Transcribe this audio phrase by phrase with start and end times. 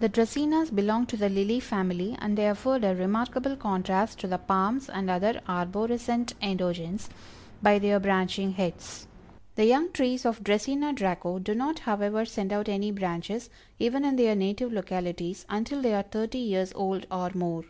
[0.00, 4.36] The Dracænas belong to the Lily family, and they afford a remarkable contrast to the
[4.36, 7.08] palms and other arborescent endogens,
[7.62, 9.06] by their branching heads.
[9.54, 13.48] The young trees of Dracæna Draco do not, however, send out any branches,
[13.78, 17.64] even in their native localities, until they are thirty years old or more.